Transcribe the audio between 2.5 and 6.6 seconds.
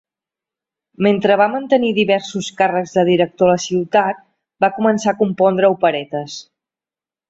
càrrecs de director a la ciutat, va començar a compondre operetes.